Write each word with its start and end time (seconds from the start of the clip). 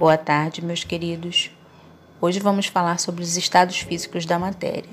Boa 0.00 0.16
tarde, 0.16 0.64
meus 0.64 0.82
queridos. 0.82 1.50
Hoje 2.22 2.40
vamos 2.40 2.64
falar 2.64 2.98
sobre 2.98 3.22
os 3.22 3.36
estados 3.36 3.80
físicos 3.80 4.24
da 4.24 4.38
matéria. 4.38 4.88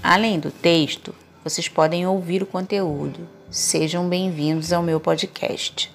Além 0.00 0.38
do 0.38 0.52
texto, 0.52 1.12
vocês 1.42 1.68
podem 1.68 2.06
ouvir 2.06 2.40
o 2.40 2.46
conteúdo. 2.46 3.26
Sejam 3.50 4.08
bem-vindos 4.08 4.72
ao 4.72 4.80
meu 4.80 5.00
podcast. 5.00 5.92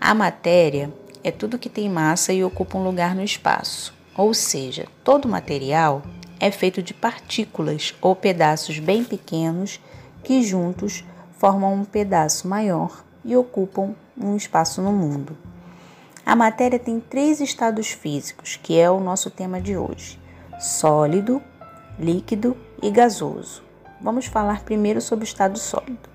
A 0.00 0.12
matéria 0.12 0.92
é 1.22 1.30
tudo 1.30 1.56
que 1.56 1.68
tem 1.68 1.88
massa 1.88 2.32
e 2.32 2.42
ocupa 2.42 2.76
um 2.76 2.82
lugar 2.82 3.14
no 3.14 3.22
espaço, 3.22 3.94
ou 4.16 4.34
seja, 4.34 4.88
todo 5.04 5.28
material 5.28 6.02
é 6.40 6.50
feito 6.50 6.82
de 6.82 6.92
partículas 6.92 7.94
ou 8.00 8.16
pedaços 8.16 8.80
bem 8.80 9.04
pequenos 9.04 9.78
que 10.24 10.42
juntos 10.42 11.04
formam 11.38 11.72
um 11.72 11.84
pedaço 11.84 12.48
maior 12.48 13.04
e 13.24 13.36
ocupam 13.36 13.94
um 14.20 14.36
espaço 14.36 14.82
no 14.82 14.90
mundo. 14.90 15.38
A 16.26 16.34
matéria 16.34 16.78
tem 16.78 17.00
três 17.00 17.38
estados 17.38 17.88
físicos, 17.88 18.58
que 18.62 18.78
é 18.78 18.90
o 18.90 18.98
nosso 18.98 19.30
tema 19.30 19.60
de 19.60 19.76
hoje: 19.76 20.18
sólido, 20.58 21.42
líquido 21.98 22.56
e 22.82 22.90
gasoso. 22.90 23.62
Vamos 24.00 24.26
falar 24.26 24.64
primeiro 24.64 25.02
sobre 25.02 25.24
o 25.24 25.28
estado 25.28 25.58
sólido. 25.58 26.14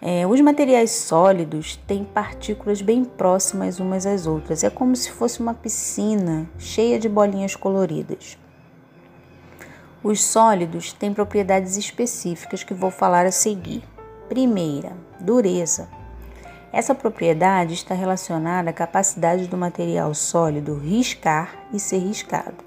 É, 0.00 0.26
os 0.26 0.40
materiais 0.40 0.92
sólidos 0.92 1.76
têm 1.88 2.04
partículas 2.04 2.80
bem 2.80 3.04
próximas 3.04 3.80
umas 3.80 4.06
às 4.06 4.26
outras. 4.26 4.62
É 4.62 4.70
como 4.70 4.94
se 4.94 5.10
fosse 5.10 5.40
uma 5.40 5.54
piscina 5.54 6.48
cheia 6.56 6.98
de 6.98 7.08
bolinhas 7.08 7.56
coloridas. 7.56 8.38
Os 10.02 10.22
sólidos 10.22 10.92
têm 10.92 11.12
propriedades 11.12 11.76
específicas 11.76 12.62
que 12.62 12.72
vou 12.72 12.90
falar 12.90 13.26
a 13.26 13.32
seguir. 13.32 13.82
Primeira, 14.28 14.92
dureza. 15.18 15.99
Essa 16.72 16.94
propriedade 16.94 17.74
está 17.74 17.94
relacionada 17.94 18.70
à 18.70 18.72
capacidade 18.72 19.48
do 19.48 19.56
material 19.56 20.14
sólido 20.14 20.78
riscar 20.78 21.66
e 21.72 21.80
ser 21.80 21.98
riscado. 21.98 22.64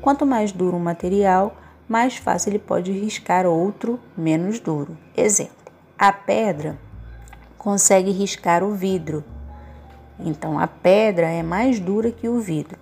Quanto 0.00 0.24
mais 0.24 0.52
duro 0.52 0.76
um 0.76 0.80
material, 0.80 1.54
mais 1.86 2.16
fácil 2.16 2.50
ele 2.50 2.58
pode 2.58 2.90
riscar 2.90 3.46
outro 3.46 4.00
menos 4.16 4.58
duro. 4.58 4.96
Exemplo: 5.14 5.70
a 5.98 6.10
pedra 6.12 6.78
consegue 7.58 8.10
riscar 8.10 8.64
o 8.64 8.74
vidro. 8.74 9.22
Então 10.18 10.58
a 10.58 10.66
pedra 10.66 11.28
é 11.28 11.42
mais 11.42 11.78
dura 11.78 12.10
que 12.10 12.28
o 12.28 12.40
vidro. 12.40 12.78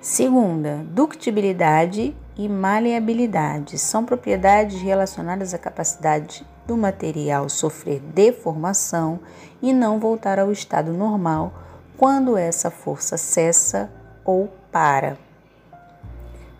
Segunda, 0.00 0.84
ductibilidade 0.90 2.14
e 2.36 2.48
maleabilidade 2.48 3.78
são 3.78 4.04
propriedades 4.04 4.80
relacionadas 4.80 5.54
à 5.54 5.58
capacidade 5.58 6.44
do 6.66 6.76
material 6.76 7.48
sofrer 7.48 8.00
deformação 8.00 9.20
e 9.62 9.72
não 9.72 10.00
voltar 10.00 10.38
ao 10.38 10.50
estado 10.50 10.92
normal 10.92 11.52
quando 11.96 12.36
essa 12.36 12.70
força 12.70 13.16
cessa 13.16 13.90
ou 14.24 14.48
para. 14.72 15.16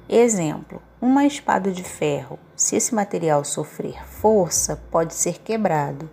Exemplo: 0.09 0.81
uma 1.01 1.25
espada 1.25 1.73
de 1.73 1.83
ferro, 1.83 2.39
se 2.55 2.77
esse 2.77 2.95
material 2.95 3.45
sofrer 3.45 4.07
força, 4.07 4.81
pode 4.91 5.15
ser 5.15 5.41
quebrado. 5.41 6.09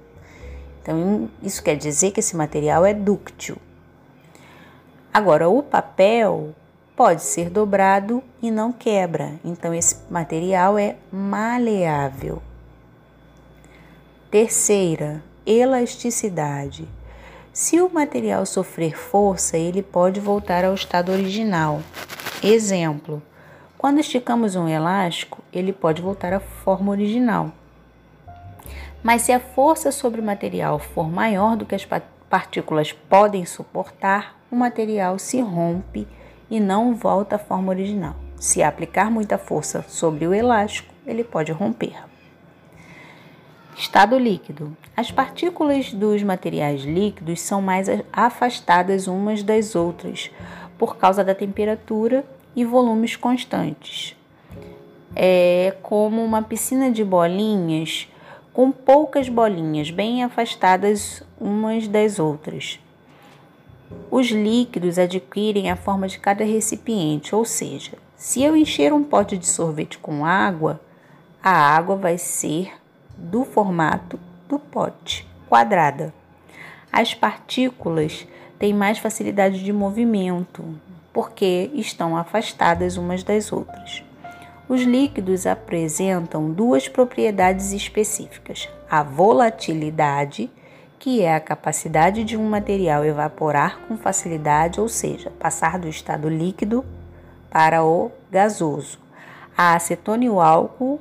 Então, 0.81 1.29
isso 1.43 1.61
quer 1.61 1.75
dizer 1.75 2.11
que 2.11 2.19
esse 2.19 2.35
material 2.35 2.85
é 2.85 2.93
dúctil. 2.93 3.57
Agora, 5.13 5.47
o 5.47 5.61
papel 5.61 6.55
pode 7.01 7.23
ser 7.23 7.49
dobrado 7.49 8.23
e 8.43 8.51
não 8.51 8.71
quebra, 8.71 9.33
então 9.43 9.73
esse 9.73 9.95
material 10.07 10.77
é 10.77 10.97
maleável. 11.11 12.43
Terceira, 14.29 15.23
elasticidade. 15.43 16.87
Se 17.51 17.81
o 17.81 17.91
material 17.91 18.45
sofrer 18.45 18.95
força, 18.95 19.57
ele 19.57 19.81
pode 19.81 20.19
voltar 20.19 20.63
ao 20.63 20.75
estado 20.75 21.11
original. 21.11 21.81
Exemplo: 22.43 23.19
quando 23.79 23.99
esticamos 23.99 24.55
um 24.55 24.67
elástico, 24.67 25.39
ele 25.51 25.73
pode 25.73 26.03
voltar 26.03 26.33
à 26.33 26.39
forma 26.39 26.91
original. 26.91 27.51
Mas 29.01 29.23
se 29.23 29.31
a 29.31 29.39
força 29.39 29.91
sobre 29.91 30.21
o 30.21 30.23
material 30.23 30.77
for 30.77 31.09
maior 31.09 31.57
do 31.57 31.65
que 31.65 31.73
as 31.73 31.87
partículas 32.29 32.93
podem 32.93 33.43
suportar, 33.43 34.39
o 34.51 34.55
material 34.55 35.17
se 35.17 35.41
rompe 35.41 36.07
e 36.51 36.59
não 36.59 36.93
volta 36.93 37.37
à 37.37 37.39
forma 37.39 37.69
original. 37.69 38.15
Se 38.37 38.61
aplicar 38.61 39.09
muita 39.09 39.37
força 39.37 39.83
sobre 39.87 40.27
o 40.27 40.33
elástico, 40.33 40.93
ele 41.07 41.23
pode 41.23 41.53
romper. 41.53 41.95
Estado 43.77 44.17
líquido. 44.19 44.75
As 44.95 45.09
partículas 45.09 45.93
dos 45.93 46.21
materiais 46.21 46.81
líquidos 46.81 47.39
são 47.39 47.61
mais 47.61 47.87
afastadas 48.11 49.07
umas 49.07 49.41
das 49.41 49.75
outras 49.75 50.29
por 50.77 50.97
causa 50.97 51.23
da 51.23 51.33
temperatura 51.33 52.25
e 52.55 52.65
volumes 52.65 53.15
constantes. 53.15 54.15
É 55.15 55.73
como 55.81 56.23
uma 56.23 56.41
piscina 56.41 56.91
de 56.91 57.03
bolinhas 57.03 58.07
com 58.53 58.71
poucas 58.71 59.29
bolinhas 59.29 59.89
bem 59.89 60.23
afastadas 60.23 61.23
umas 61.39 61.87
das 61.87 62.19
outras. 62.19 62.79
Os 64.09 64.27
líquidos 64.27 64.99
adquirem 64.99 65.71
a 65.71 65.75
forma 65.75 66.07
de 66.07 66.19
cada 66.19 66.43
recipiente, 66.43 67.35
ou 67.35 67.45
seja, 67.45 67.93
se 68.15 68.43
eu 68.43 68.55
encher 68.55 68.93
um 68.93 69.03
pote 69.03 69.37
de 69.37 69.47
sorvete 69.47 69.97
com 69.97 70.25
água, 70.25 70.79
a 71.41 71.51
água 71.51 71.95
vai 71.95 72.17
ser 72.17 72.71
do 73.17 73.43
formato 73.43 74.19
do 74.47 74.59
pote, 74.59 75.27
quadrada. 75.47 76.13
As 76.91 77.13
partículas 77.13 78.27
têm 78.59 78.73
mais 78.73 78.97
facilidade 78.97 79.63
de 79.63 79.71
movimento, 79.71 80.63
porque 81.13 81.71
estão 81.73 82.17
afastadas 82.17 82.97
umas 82.97 83.23
das 83.23 83.51
outras. 83.51 84.03
Os 84.67 84.81
líquidos 84.81 85.45
apresentam 85.45 86.51
duas 86.51 86.87
propriedades 86.87 87.73
específicas: 87.73 88.69
a 88.89 89.03
volatilidade, 89.03 90.49
que 91.01 91.23
é 91.23 91.33
a 91.33 91.39
capacidade 91.39 92.23
de 92.23 92.37
um 92.37 92.47
material 92.47 93.03
evaporar 93.03 93.79
com 93.87 93.97
facilidade, 93.97 94.79
ou 94.79 94.87
seja, 94.87 95.31
passar 95.31 95.79
do 95.79 95.87
estado 95.87 96.29
líquido 96.29 96.85
para 97.49 97.83
o 97.83 98.11
gasoso. 98.29 98.99
A 99.57 99.73
acetona 99.73 100.25
e 100.25 100.29
o 100.29 100.39
álcool 100.39 100.99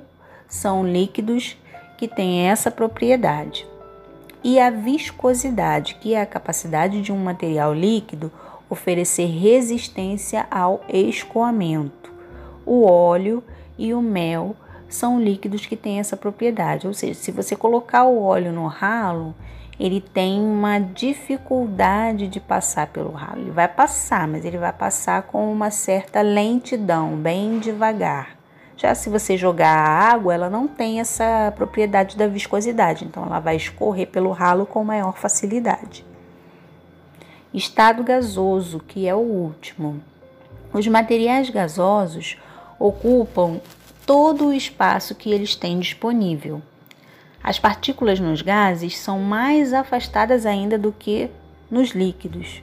são 0.48 0.82
líquidos 0.82 1.54
que 1.98 2.08
têm 2.08 2.48
essa 2.48 2.70
propriedade. 2.70 3.66
E 4.42 4.58
a 4.58 4.70
viscosidade, 4.70 5.96
que 5.96 6.14
é 6.14 6.22
a 6.22 6.26
capacidade 6.26 7.02
de 7.02 7.12
um 7.12 7.22
material 7.22 7.74
líquido 7.74 8.32
oferecer 8.70 9.26
resistência 9.26 10.46
ao 10.50 10.82
escoamento. 10.88 12.10
O 12.64 12.86
óleo 12.86 13.44
e 13.76 13.92
o 13.92 14.00
mel 14.00 14.56
são 14.88 15.20
líquidos 15.20 15.66
que 15.66 15.76
têm 15.76 15.98
essa 15.98 16.16
propriedade, 16.16 16.86
ou 16.86 16.94
seja, 16.94 17.12
se 17.20 17.30
você 17.30 17.54
colocar 17.54 18.04
o 18.04 18.22
óleo 18.22 18.50
no 18.50 18.66
ralo, 18.66 19.34
ele 19.80 19.98
tem 19.98 20.38
uma 20.38 20.78
dificuldade 20.78 22.28
de 22.28 22.38
passar 22.38 22.88
pelo 22.88 23.12
ralo. 23.12 23.40
Ele 23.40 23.50
vai 23.50 23.66
passar, 23.66 24.28
mas 24.28 24.44
ele 24.44 24.58
vai 24.58 24.74
passar 24.74 25.22
com 25.22 25.50
uma 25.50 25.70
certa 25.70 26.20
lentidão, 26.20 27.16
bem 27.16 27.58
devagar. 27.58 28.36
Já 28.76 28.94
se 28.94 29.08
você 29.08 29.38
jogar 29.38 29.74
a 29.74 30.12
água, 30.12 30.34
ela 30.34 30.50
não 30.50 30.68
tem 30.68 31.00
essa 31.00 31.50
propriedade 31.56 32.14
da 32.14 32.26
viscosidade, 32.26 33.06
então 33.06 33.24
ela 33.24 33.40
vai 33.40 33.56
escorrer 33.56 34.08
pelo 34.08 34.32
ralo 34.32 34.66
com 34.66 34.84
maior 34.84 35.16
facilidade. 35.16 36.04
Estado 37.52 38.04
gasoso, 38.04 38.80
que 38.80 39.08
é 39.08 39.14
o 39.14 39.18
último. 39.18 40.02
Os 40.74 40.86
materiais 40.86 41.48
gasosos 41.48 42.36
ocupam 42.78 43.60
todo 44.04 44.48
o 44.48 44.52
espaço 44.52 45.14
que 45.14 45.30
eles 45.30 45.56
têm 45.56 45.78
disponível. 45.78 46.60
As 47.42 47.58
partículas 47.58 48.20
nos 48.20 48.42
gases 48.42 48.98
são 48.98 49.18
mais 49.18 49.72
afastadas 49.72 50.44
ainda 50.44 50.78
do 50.78 50.92
que 50.92 51.30
nos 51.70 51.90
líquidos. 51.90 52.62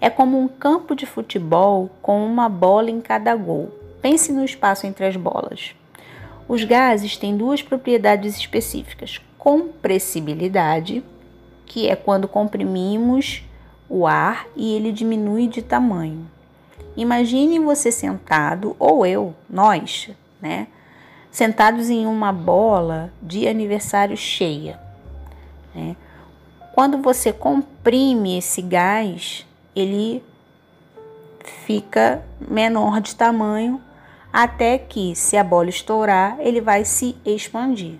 É 0.00 0.08
como 0.08 0.38
um 0.38 0.48
campo 0.48 0.94
de 0.94 1.06
futebol 1.06 1.90
com 2.00 2.24
uma 2.24 2.48
bola 2.48 2.90
em 2.90 3.00
cada 3.00 3.34
gol. 3.34 3.72
Pense 4.00 4.32
no 4.32 4.44
espaço 4.44 4.86
entre 4.86 5.06
as 5.06 5.16
bolas. 5.16 5.74
Os 6.48 6.64
gases 6.64 7.16
têm 7.16 7.36
duas 7.36 7.62
propriedades 7.62 8.36
específicas: 8.36 9.20
compressibilidade, 9.38 11.04
que 11.66 11.88
é 11.88 11.96
quando 11.96 12.28
comprimimos 12.28 13.44
o 13.88 14.06
ar 14.06 14.46
e 14.56 14.74
ele 14.74 14.92
diminui 14.92 15.46
de 15.46 15.62
tamanho. 15.62 16.26
Imagine 16.96 17.58
você 17.58 17.90
sentado, 17.90 18.76
ou 18.78 19.06
eu, 19.06 19.34
nós, 19.48 20.10
né? 20.40 20.66
Sentados 21.32 21.90
em 21.90 22.06
uma 22.06 22.30
bola 22.30 23.10
de 23.20 23.48
aniversário 23.48 24.16
cheia. 24.16 24.78
Né? 25.74 25.96
Quando 26.74 26.98
você 26.98 27.32
comprime 27.32 28.38
esse 28.38 28.62
gás, 28.62 29.44
ele 29.74 30.22
fica 31.66 32.22
menor 32.38 33.00
de 33.00 33.16
tamanho 33.16 33.80
até 34.32 34.78
que, 34.78 35.16
se 35.16 35.36
a 35.36 35.42
bola 35.42 35.68
estourar, 35.68 36.36
ele 36.38 36.60
vai 36.60 36.84
se 36.84 37.16
expandir. 37.24 37.98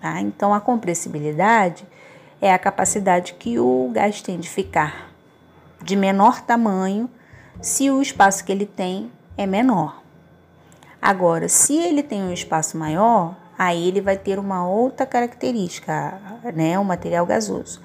Tá? 0.00 0.20
Então, 0.20 0.54
a 0.54 0.60
compressibilidade 0.60 1.84
é 2.40 2.52
a 2.52 2.58
capacidade 2.58 3.32
que 3.32 3.58
o 3.58 3.90
gás 3.92 4.22
tem 4.22 4.38
de 4.38 4.48
ficar 4.48 5.08
de 5.82 5.96
menor 5.96 6.40
tamanho 6.42 7.08
se 7.60 7.90
o 7.90 8.02
espaço 8.02 8.44
que 8.44 8.52
ele 8.52 8.66
tem 8.66 9.10
é 9.36 9.46
menor. 9.46 10.02
Agora, 11.00 11.48
se 11.48 11.76
ele 11.76 12.02
tem 12.02 12.22
um 12.22 12.32
espaço 12.32 12.76
maior, 12.76 13.36
aí 13.58 13.88
ele 13.88 14.00
vai 14.00 14.16
ter 14.16 14.38
uma 14.38 14.66
outra 14.66 15.06
característica, 15.06 16.20
né, 16.54 16.78
o 16.78 16.84
material 16.84 17.24
gasoso. 17.24 17.80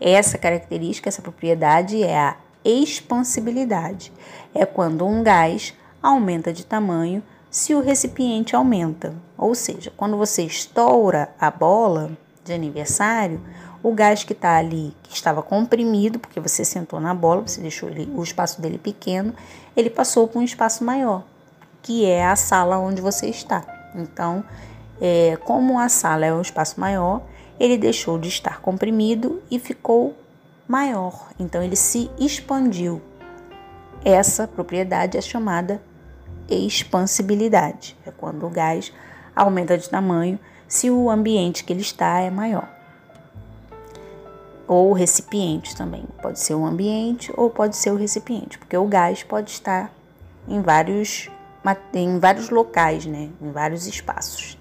Essa 0.00 0.36
característica, 0.36 1.08
essa 1.08 1.22
propriedade 1.22 2.02
é 2.02 2.18
a 2.18 2.36
expansibilidade. 2.64 4.12
É 4.54 4.66
quando 4.66 5.06
um 5.06 5.22
gás 5.22 5.74
aumenta 6.02 6.52
de 6.52 6.66
tamanho 6.66 7.22
se 7.50 7.74
o 7.74 7.80
recipiente 7.80 8.54
aumenta. 8.54 9.14
Ou 9.38 9.54
seja, 9.54 9.92
quando 9.96 10.16
você 10.16 10.42
estoura 10.42 11.30
a 11.40 11.50
bola 11.50 12.10
de 12.44 12.52
aniversário, 12.52 13.40
o 13.82 13.92
gás 13.92 14.24
que 14.24 14.32
está 14.32 14.56
ali, 14.56 14.94
que 15.04 15.14
estava 15.14 15.42
comprimido, 15.42 16.18
porque 16.18 16.40
você 16.40 16.64
sentou 16.64 17.00
na 17.00 17.14
bola, 17.14 17.42
você 17.42 17.60
deixou 17.60 17.88
ele, 17.88 18.10
o 18.14 18.22
espaço 18.22 18.60
dele 18.60 18.78
pequeno, 18.78 19.32
ele 19.76 19.88
passou 19.88 20.26
para 20.26 20.40
um 20.40 20.42
espaço 20.42 20.84
maior, 20.84 21.22
que 21.86 22.04
é 22.04 22.26
a 22.26 22.34
sala 22.34 22.78
onde 22.78 23.00
você 23.00 23.28
está. 23.28 23.64
Então, 23.94 24.42
é, 25.00 25.38
como 25.44 25.78
a 25.78 25.88
sala 25.88 26.26
é 26.26 26.34
um 26.34 26.40
espaço 26.40 26.80
maior, 26.80 27.22
ele 27.60 27.78
deixou 27.78 28.18
de 28.18 28.28
estar 28.28 28.60
comprimido 28.60 29.40
e 29.48 29.60
ficou 29.60 30.12
maior. 30.66 31.28
Então, 31.38 31.62
ele 31.62 31.76
se 31.76 32.10
expandiu. 32.18 33.00
Essa 34.04 34.48
propriedade 34.48 35.16
é 35.16 35.20
chamada 35.20 35.80
expansibilidade. 36.50 37.96
É 38.04 38.10
quando 38.10 38.44
o 38.44 38.50
gás 38.50 38.92
aumenta 39.34 39.78
de 39.78 39.88
tamanho 39.88 40.40
se 40.66 40.90
o 40.90 41.08
ambiente 41.08 41.62
que 41.62 41.72
ele 41.72 41.82
está 41.82 42.18
é 42.18 42.30
maior. 42.30 42.68
Ou 44.66 44.90
o 44.90 44.92
recipiente 44.92 45.76
também. 45.76 46.04
Pode 46.20 46.40
ser 46.40 46.54
o 46.54 46.66
ambiente 46.66 47.32
ou 47.36 47.48
pode 47.48 47.76
ser 47.76 47.92
o 47.92 47.96
recipiente, 47.96 48.58
porque 48.58 48.76
o 48.76 48.86
gás 48.86 49.22
pode 49.22 49.52
estar 49.52 49.92
em 50.48 50.60
vários, 50.60 51.30
em 51.94 52.18
vários 52.18 52.50
locais, 52.50 53.06
né? 53.06 53.30
em 53.40 53.50
vários 53.50 53.86
espaços. 53.86 54.58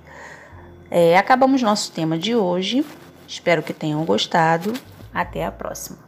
É, 0.90 1.18
acabamos 1.18 1.62
nosso 1.62 1.92
tema 1.92 2.18
de 2.18 2.36
hoje. 2.36 2.86
Espero 3.28 3.62
que 3.62 3.74
tenham 3.74 4.06
gostado. 4.06 4.74
Até 5.14 5.46
a 5.46 5.52
próxima. 5.52 6.05